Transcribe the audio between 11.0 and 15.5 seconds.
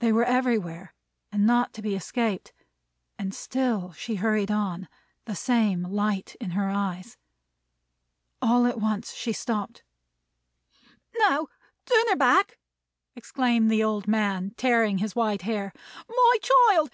"Now, turn her back!" exclaimed the old man, tearing his white